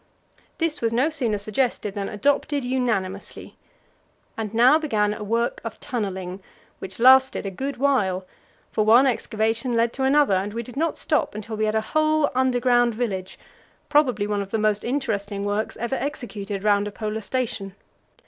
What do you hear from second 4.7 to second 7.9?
began a work of tunnelling which lasted a good